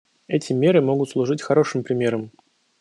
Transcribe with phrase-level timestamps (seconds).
[0.27, 2.31] Эти меры могут служить хорошим примером.